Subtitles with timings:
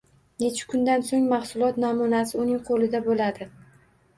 [0.43, 3.53] Necha kundan so‘ng mahsulot namunasi uning qo‘lida bo‘ladi?